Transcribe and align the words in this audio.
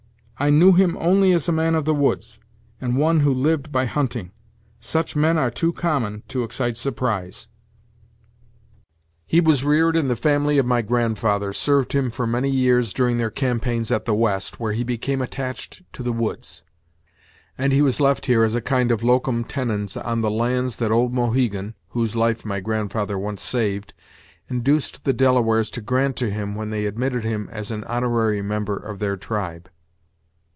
I 0.41 0.49
knew 0.49 0.73
him 0.73 0.97
only 0.99 1.33
as 1.33 1.47
a 1.47 1.51
man 1.51 1.75
of 1.75 1.85
the 1.85 1.93
woods, 1.93 2.39
and 2.79 2.97
one 2.97 3.19
who 3.19 3.31
lived 3.31 3.71
by 3.71 3.85
hunting. 3.85 4.31
Such 4.79 5.15
men 5.15 5.37
are 5.37 5.51
too 5.51 5.71
common 5.71 6.23
to 6.29 6.41
excite 6.41 6.75
surprise." 6.75 7.47
"He 9.27 9.39
was 9.39 9.63
reared 9.63 9.95
in 9.95 10.07
the 10.07 10.15
family 10.15 10.57
of 10.57 10.65
my 10.65 10.81
grandfather; 10.81 11.53
served 11.53 11.93
him 11.93 12.09
for 12.09 12.25
many 12.25 12.49
years 12.49 12.91
during 12.91 13.19
their 13.19 13.29
campaigns 13.29 13.91
at 13.91 14.05
the 14.05 14.15
West, 14.15 14.59
where 14.59 14.71
he 14.73 14.83
became 14.83 15.21
attached 15.21 15.83
to 15.93 16.01
the 16.01 16.11
woods; 16.11 16.63
and 17.55 17.71
he 17.71 17.83
was 17.83 18.01
left 18.01 18.25
here 18.25 18.43
as 18.43 18.55
a 18.55 18.61
kind 18.61 18.91
of 18.91 19.03
locum 19.03 19.43
tenens 19.43 19.95
on 19.95 20.21
the 20.21 20.31
lands 20.31 20.77
that 20.77 20.89
old 20.89 21.13
Mohegan 21.13 21.75
(whose 21.89 22.15
life 22.15 22.43
my 22.43 22.59
grandfather 22.59 23.19
once 23.19 23.43
saved) 23.43 23.93
induced 24.49 25.03
the 25.03 25.13
Delawares 25.13 25.69
to 25.69 25.81
grant 25.81 26.15
to 26.15 26.31
him 26.31 26.55
when 26.55 26.71
they 26.71 26.87
admitted 26.87 27.23
him 27.23 27.47
as 27.51 27.69
an 27.69 27.83
honorary 27.83 28.41
member 28.41 28.75
of 28.75 28.97
their 28.97 29.15
tribe. 29.15 29.69